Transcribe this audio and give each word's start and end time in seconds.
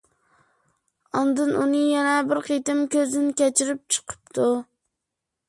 ئاندىن 1.19 1.51
ئۇنى 1.63 1.81
يەنە 1.81 2.15
بىر 2.31 2.41
قېتىم 2.49 2.81
كۆزدىن 2.97 3.29
كەچۈرۈپ 3.43 3.85
چىقىپتۇ. 3.99 4.51